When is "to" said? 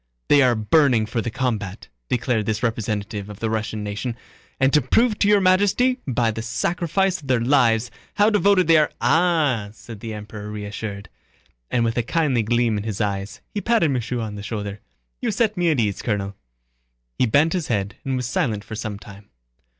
4.73-4.81, 5.19-5.27